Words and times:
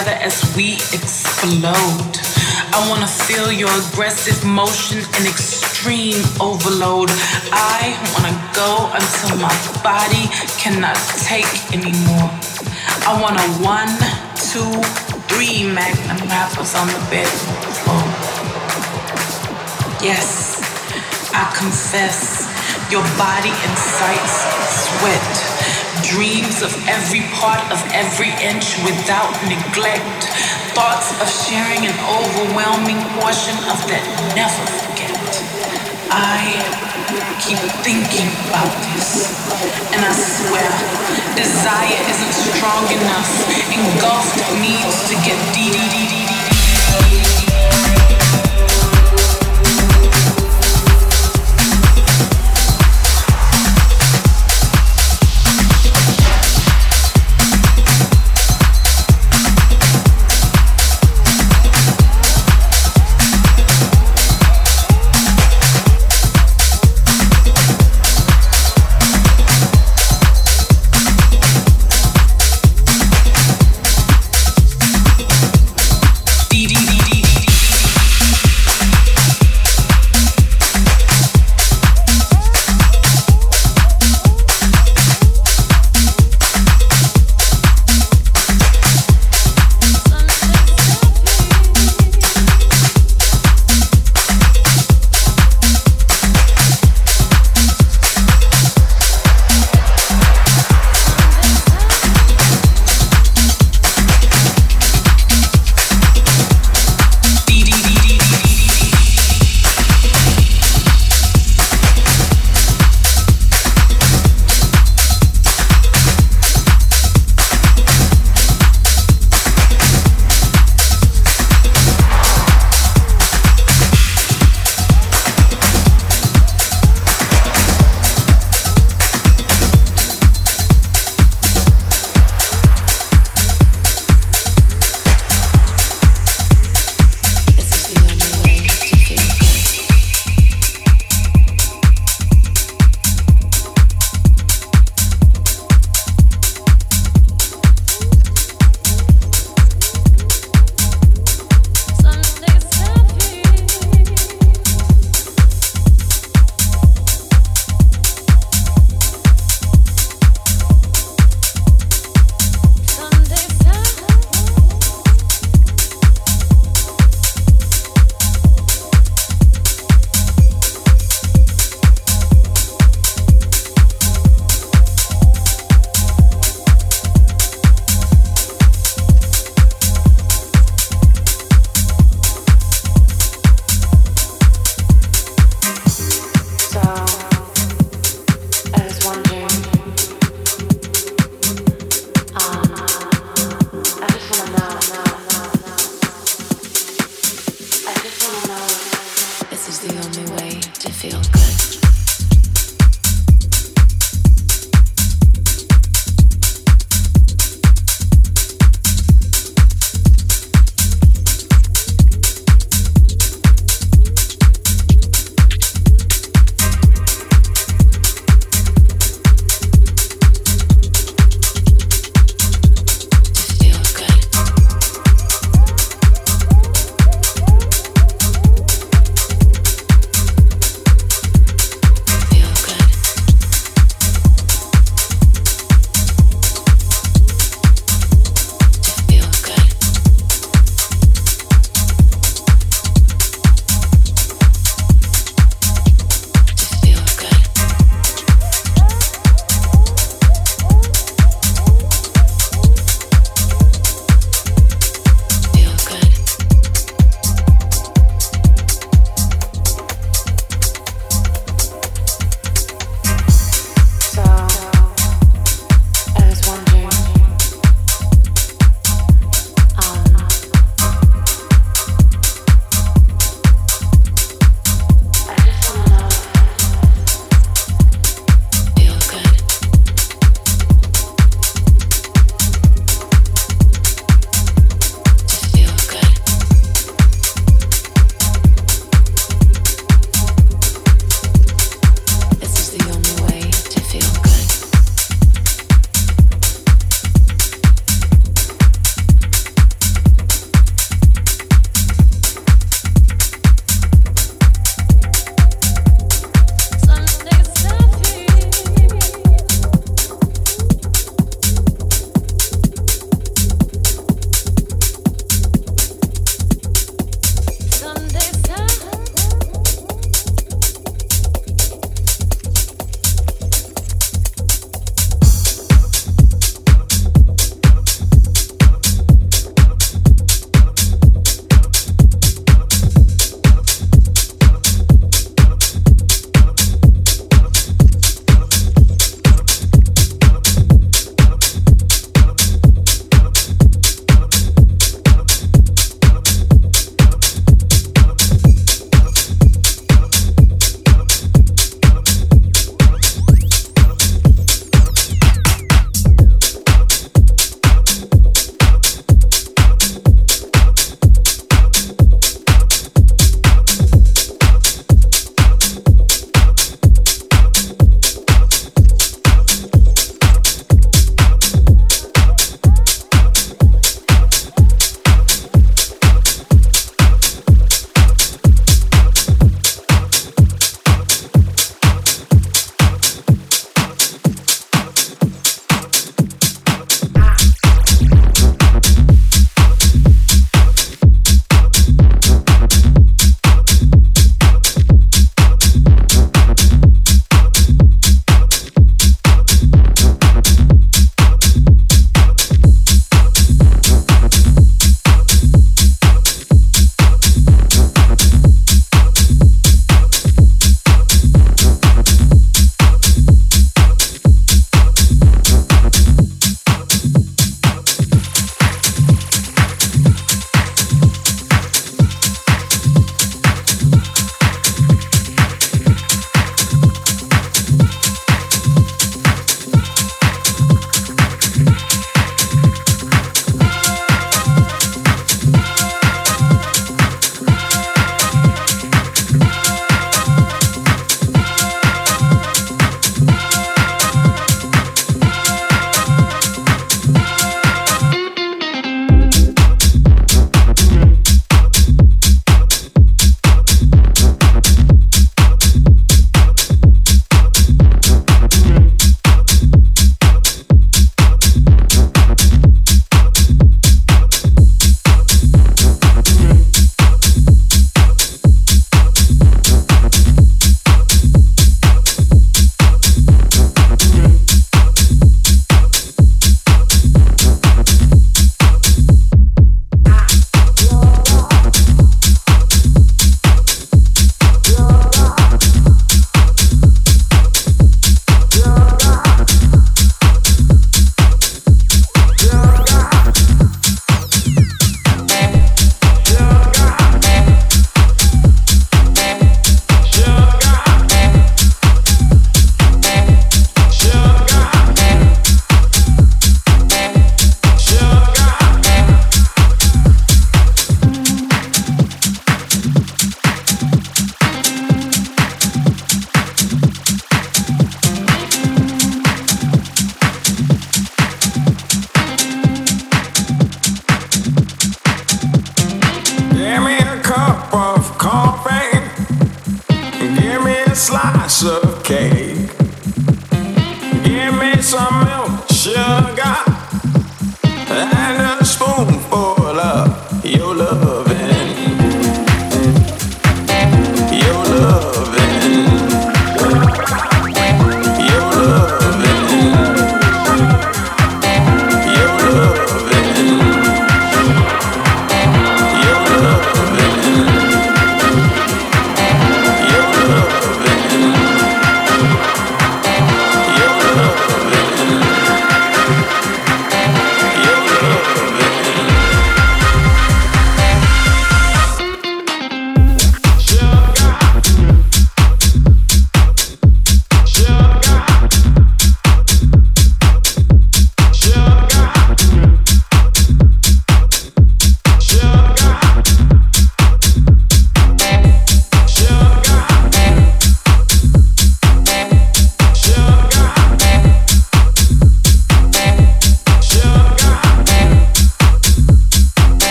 together 0.00 0.18
as 0.24 0.56
we 0.56 0.74
explode. 0.96 2.16
I 2.72 2.86
wanna 2.88 3.06
feel 3.06 3.52
your 3.52 3.70
aggressive 3.70 4.44
motion 4.44 4.98
and 5.16 5.26
extreme 5.26 6.22
overload. 6.40 7.10
I 7.52 7.92
wanna 8.14 8.34
go 8.54 8.88
until 8.96 9.36
my 9.36 9.52
body 9.82 10.24
cannot 10.56 10.96
take 11.20 11.50
anymore. 11.72 12.30
I 13.04 13.12
want 13.20 13.36
a 13.36 13.48
one, 13.60 13.92
two, 14.36 14.72
three 15.28 15.64
magnum 15.68 16.20
wrappers 16.28 16.74
on 16.74 16.86
the 16.86 17.02
bed 17.10 17.28
floor. 17.84 18.04
Yes, 20.00 20.62
I 21.34 21.44
confess, 21.56 22.48
your 22.90 23.04
body 23.18 23.52
incites 23.68 24.36
sweat, 24.80 25.49
dreams 26.10 26.62
of 26.62 26.74
every 26.90 27.22
part 27.38 27.62
of 27.70 27.78
every 27.94 28.34
inch 28.42 28.74
without 28.82 29.30
neglect, 29.46 30.26
thoughts 30.74 31.14
of 31.22 31.30
sharing 31.30 31.86
an 31.86 31.94
overwhelming 32.10 32.98
portion 33.14 33.54
of 33.70 33.78
that 33.86 34.02
never 34.34 34.64
forget. 34.82 35.14
I 36.10 36.50
keep 37.38 37.62
thinking 37.86 38.26
about 38.50 38.74
this, 38.90 39.30
and 39.94 40.02
I 40.02 40.10
swear, 40.10 40.70
desire 41.38 42.00
isn't 42.10 42.34
strong 42.34 42.90
enough. 42.90 43.30
Engulfed 43.70 44.42
needs 44.58 45.06
to 45.10 45.14
get 45.22 45.38
deep, 45.54 45.78
deep, 45.78 46.10
deep, 46.10 46.26
deep. 46.26 47.19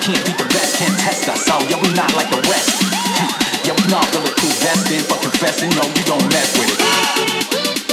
can't 0.00 0.24
beat 0.24 0.38
the 0.38 0.44
best, 0.44 0.76
can't 0.78 0.98
test 0.98 1.28
us. 1.28 1.44
Oh, 1.50 1.60
yeah, 1.68 1.76
we 1.76 1.92
not 1.92 2.14
like 2.16 2.30
the 2.30 2.40
rest. 2.48 2.70
Hmm. 2.80 3.68
yeah, 3.68 3.74
we 3.76 3.84
not 3.92 4.08
really 4.14 4.32
cool 4.40 4.54
vested, 4.64 5.06
but 5.08 5.20
confessing, 5.20 5.70
no, 5.70 5.82
you 5.82 6.04
don't 6.04 6.24
mess 6.32 6.56
with 6.58 6.70
it. 6.72 7.89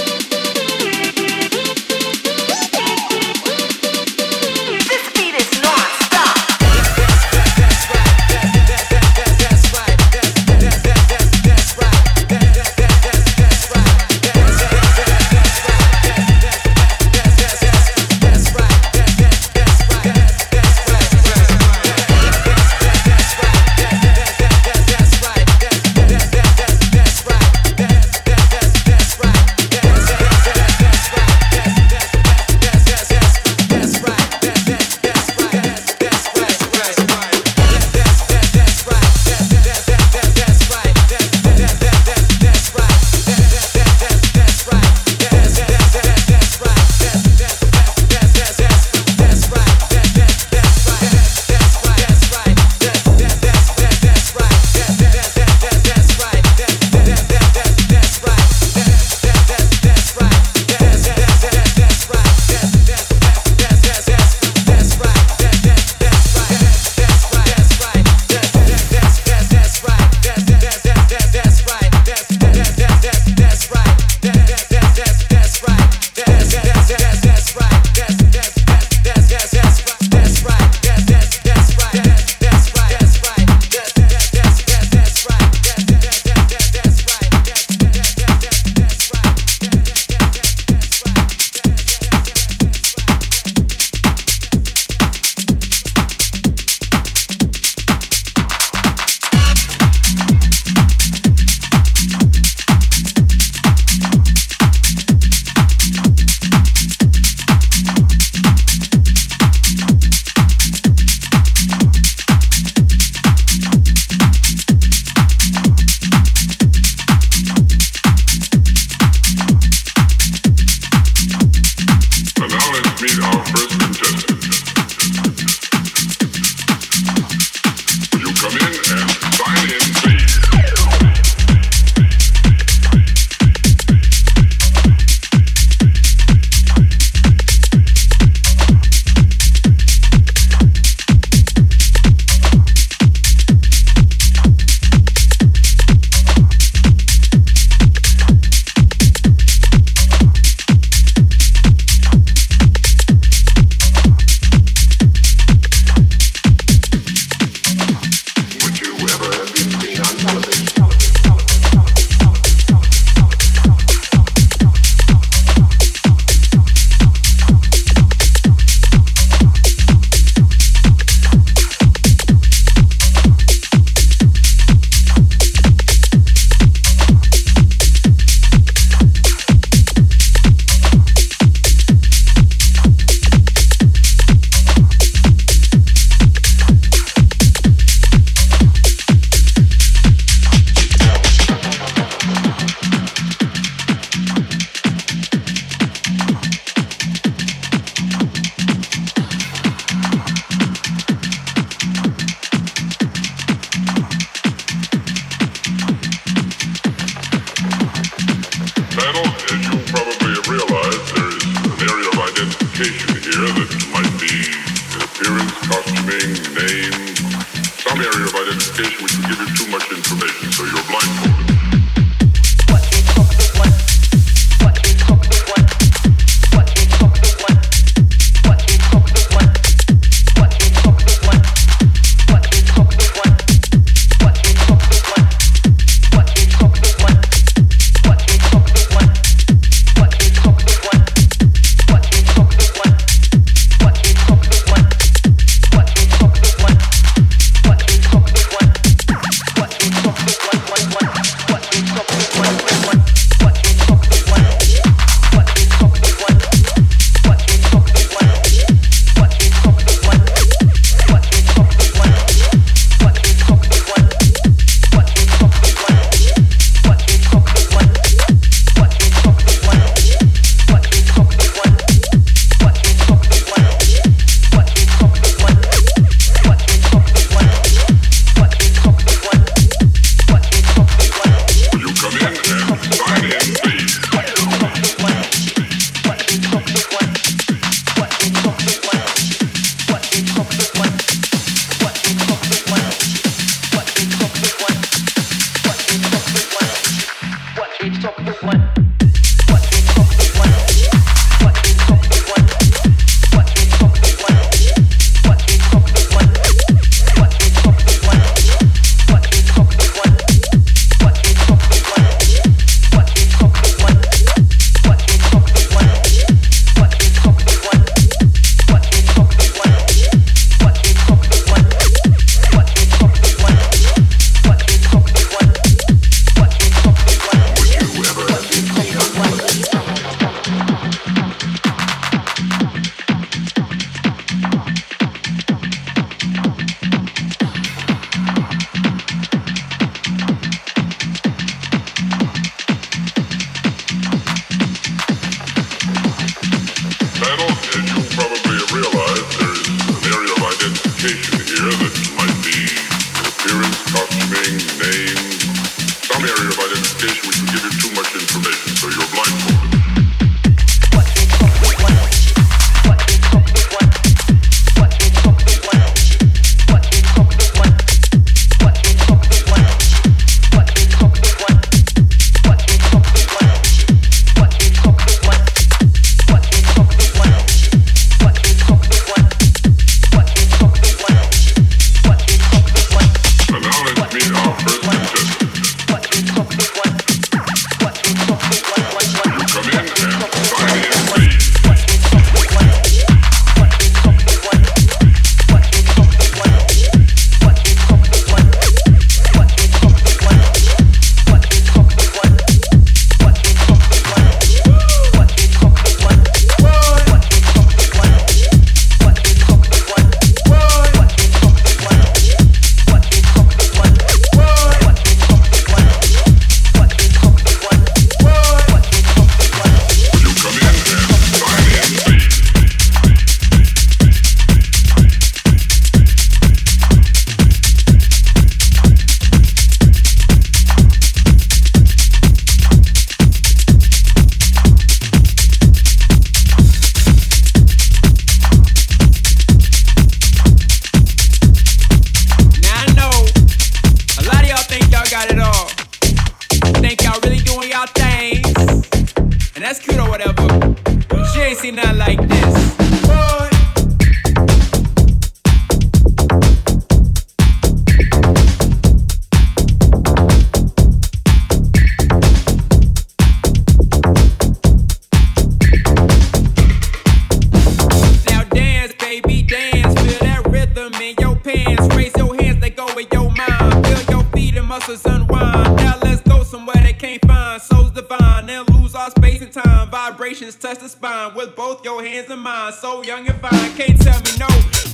vibrations 480.38 480.62
touch 480.62 480.80
the 480.80 480.90
spine 480.90 481.34
with 481.36 481.56
both 481.56 481.84
your 481.84 482.04
hands 482.04 482.30
and 482.30 482.42
mine. 482.42 482.72
So 482.74 483.04
young 483.04 483.28
and 483.28 483.40
fine, 483.42 483.72
can't 483.76 484.00
tell 484.00 484.20
me 484.22 484.32
no. 484.38 484.48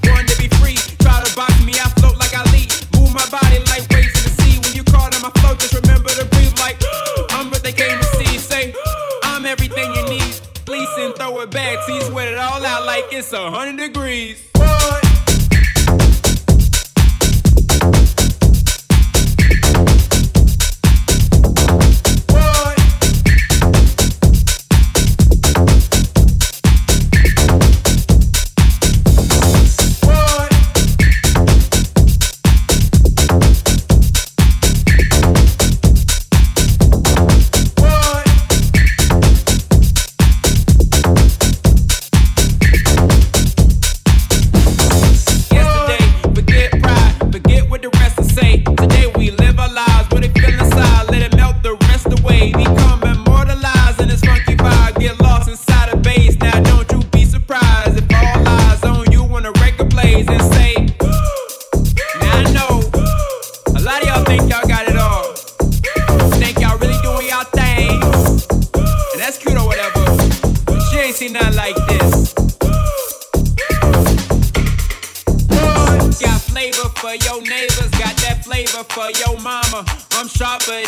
Born 0.03 0.25
to 0.25 0.35
be 0.37 0.47
free, 0.59 0.77
try 0.99 1.21
to 1.23 1.35
box 1.35 1.53
me, 1.65 1.73
I 1.73 1.89
float 1.99 2.17
like 2.17 2.33
I 2.33 2.43
leap. 2.51 2.71
Move 2.95 3.13
my 3.13 3.27
body 3.29 3.59
like 3.67 3.89
waves 3.91 4.15
in 4.17 4.23
the 4.23 4.33
sea. 4.39 4.59
When 4.63 4.75
you 4.75 4.83
call 4.83 5.09
them, 5.09 5.25
I 5.25 5.31
float. 5.39 5.59
Just 5.59 5.73
remember 5.73 6.09
to 6.09 6.25
breathe 6.25 6.57
like 6.59 6.77
I'm 7.31 7.49
what 7.49 7.63
they 7.63 7.73
came 7.73 7.97
to 7.97 8.05
see. 8.17 8.37
Say 8.37 8.73
I'm 9.23 9.45
everything 9.45 9.93
you 9.95 10.03
need. 10.09 10.33
Please 10.65 10.89
and 10.99 11.15
throw 11.15 11.39
it 11.41 11.51
back. 11.51 11.83
See, 11.83 11.99
sweat 12.01 12.29
it 12.29 12.37
all 12.37 12.65
out 12.65 12.85
like 12.85 13.05
it's 13.11 13.33
a 13.33 13.51
hundred 13.51 13.77
degrees. 13.77 14.49
Boy. 14.53 15.02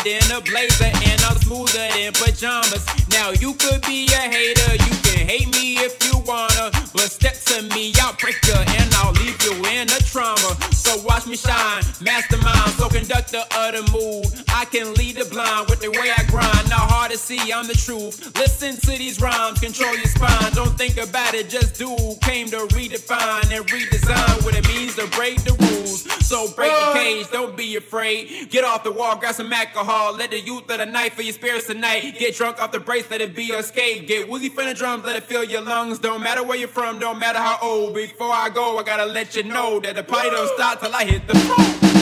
than 0.06 0.30
a 0.30 0.40
blazer, 0.40 0.84
and 0.84 1.20
I'm 1.22 1.36
smoother 1.42 1.88
than 1.96 2.12
pajamas. 2.12 2.86
Now 3.10 3.30
you 3.30 3.54
could 3.54 3.82
be 3.82 4.06
a 4.06 4.22
hater, 4.30 4.72
you 4.86 4.94
can 5.02 5.26
hate 5.26 5.50
me 5.52 5.78
if 5.82 5.94
you 6.06 6.18
wanna, 6.24 6.70
but 6.94 7.10
step 7.10 7.34
to 7.50 7.62
me, 7.74 7.92
I'll 8.00 8.14
break 8.14 8.38
you, 8.46 8.54
and 8.54 8.94
I'll 8.94 9.12
leave 9.12 9.40
you 9.42 9.54
in 9.66 9.88
a 9.88 10.00
trauma. 10.06 10.56
So 10.70 11.02
watch 11.02 11.26
me 11.26 11.36
shine, 11.36 11.82
mastermind 12.00 12.55
conductor 13.06 13.38
of 13.38 13.72
the 13.72 13.92
mood, 13.92 14.26
I 14.48 14.64
can 14.64 14.92
lead 14.94 15.16
the 15.16 15.24
blind 15.26 15.70
with 15.70 15.80
the 15.80 15.90
way 15.90 16.10
I 16.10 16.24
grind. 16.26 16.68
Not 16.68 16.90
hard 16.90 17.12
to 17.12 17.18
see, 17.18 17.52
I'm 17.52 17.66
the 17.66 17.74
truth. 17.74 18.34
Listen 18.36 18.74
to 18.74 18.98
these 18.98 19.20
rhymes, 19.20 19.60
control 19.60 19.94
your 19.96 20.06
spine. 20.06 20.52
Don't 20.54 20.76
think 20.76 20.96
about 20.96 21.34
it, 21.34 21.48
just 21.48 21.78
do. 21.78 21.94
Came 22.22 22.48
to 22.48 22.66
redefine 22.74 23.50
and 23.54 23.64
redesign 23.66 24.44
what 24.44 24.56
it 24.56 24.66
means 24.66 24.96
to 24.96 25.06
break 25.08 25.42
the 25.44 25.52
rules. 25.52 26.02
So 26.26 26.50
break 26.52 26.72
the 26.72 26.92
cage, 26.94 27.30
don't 27.30 27.56
be 27.56 27.76
afraid. 27.76 28.50
Get 28.50 28.64
off 28.64 28.82
the 28.82 28.90
wall, 28.90 29.16
grab 29.16 29.34
some 29.34 29.52
alcohol. 29.52 30.16
Let 30.16 30.30
the 30.30 30.40
youth 30.40 30.68
of 30.68 30.78
the 30.78 30.86
night 30.86 31.12
for 31.12 31.22
your 31.22 31.34
spirits 31.34 31.68
tonight. 31.68 32.16
Get 32.18 32.34
drunk 32.34 32.60
off 32.60 32.72
the 32.72 32.80
brace, 32.80 33.08
let 33.10 33.20
it 33.20 33.36
be 33.36 33.44
your 33.44 33.60
escape. 33.60 34.08
Get 34.08 34.28
woozy 34.28 34.48
from 34.48 34.66
the 34.66 34.74
drums, 34.74 35.04
let 35.04 35.14
it 35.14 35.22
fill 35.22 35.44
your 35.44 35.62
lungs. 35.62 36.00
Don't 36.00 36.22
matter 36.22 36.42
where 36.42 36.58
you're 36.58 36.68
from, 36.68 36.98
don't 36.98 37.20
matter 37.20 37.38
how 37.38 37.58
old. 37.62 37.94
Before 37.94 38.32
I 38.32 38.48
go, 38.48 38.78
I 38.78 38.82
gotta 38.82 39.06
let 39.06 39.36
you 39.36 39.44
know 39.44 39.78
that 39.80 39.94
the 39.94 40.02
party 40.02 40.30
don't 40.30 40.48
stop 40.56 40.80
till 40.80 40.92
I 40.92 41.04
hit 41.04 41.26
the 41.28 41.34
floor. 41.34 41.95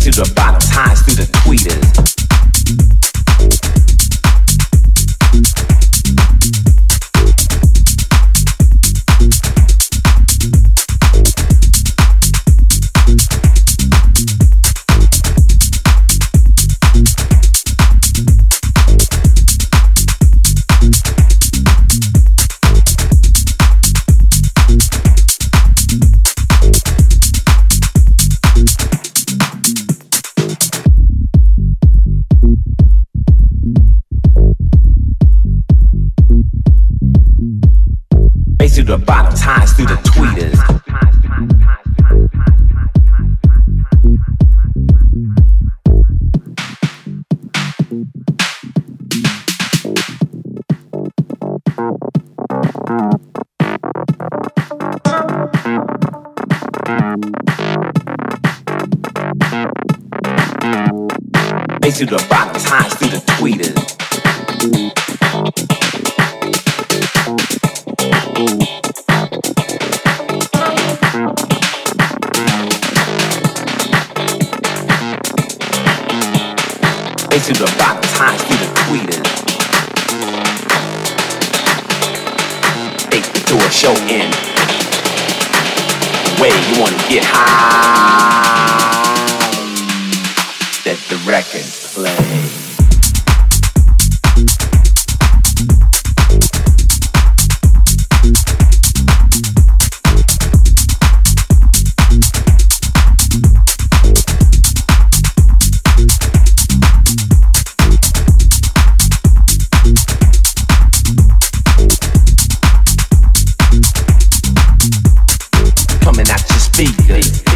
through 0.00 0.12
the 0.12 0.32
bottoms, 0.34 0.64
highs 0.70 1.02
through 1.02 1.16
the 1.16 1.30
tweeters. 1.32 2.19
The 38.90 38.98
bottom, 38.98 39.32
highs 39.38 39.72
through 39.74 39.86
the 39.86 39.94
tweeters. 40.02 40.58
Bass 61.80 61.98
to 61.98 62.06
the 62.06 62.26
bottom, 62.28 62.60
highs 62.60 62.94
through 62.94 63.10
the 63.10 63.18
tweeters. 63.18 63.89
Bass 77.30 77.46
to 77.46 77.52
the 77.52 77.72
bottom, 77.78 78.02
highs 78.18 78.42
through 78.42 78.58
the 78.58 78.66
tweeters. 78.82 79.22
Take 83.08 83.26
the 83.32 83.40
door, 83.48 83.62
show 83.70 83.94
in. 84.10 84.30
Way 86.40 86.50
you 86.50 86.80
wanna 86.82 86.96
get 87.08 87.24
high. 87.24 88.50
Let 90.84 90.98
the 91.08 91.16
record 91.24 91.66
play. 91.94 92.49
Coming 116.20 116.32
out 116.32 116.50
your 116.50 116.58
speakers. 116.58 117.49